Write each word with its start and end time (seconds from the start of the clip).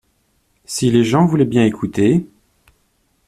Si 0.65 0.89
les 0.89 1.03
gens 1.03 1.27
voulaient 1.27 1.45
bien 1.45 1.63
écouter. 1.63 2.25